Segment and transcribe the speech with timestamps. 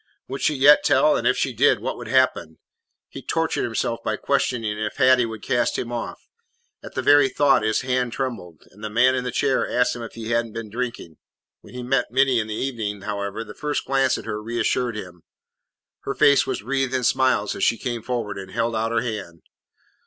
[0.27, 2.57] Would she yet tell, and if she did, what would happen?
[3.07, 6.19] He tortured himself by questioning if Hattie would cast him off.
[6.81, 10.01] At the very thought his hand trembled, and the man in the chair asked him
[10.01, 11.17] if he had n't been drinking.
[11.59, 15.21] When he met Minty in the evening, however, the first glance at her reassured him.
[15.99, 19.43] Her face was wreathed in smiles as she came forward and held out her hand.